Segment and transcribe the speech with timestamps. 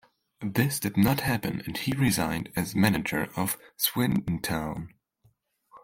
[0.41, 4.95] This did not happen and he resigned as manager of Swindon Town.